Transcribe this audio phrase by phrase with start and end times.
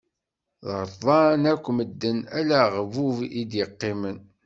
[0.81, 4.17] Ṛḍan akk medden, ala aɣbub i d-iqqimen.